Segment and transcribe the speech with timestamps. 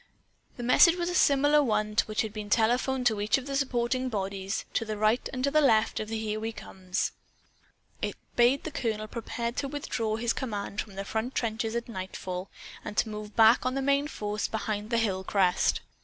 [0.57, 4.09] The message was similar to one which had been telephoned to each of the supporting
[4.09, 7.11] bodies, to right and to left of the Here We Comes.
[8.01, 12.49] It bade the colonel prepare to withdraw his command from the front trenches at nightfall,
[12.83, 15.81] and to move back on the main force behind the hill crest.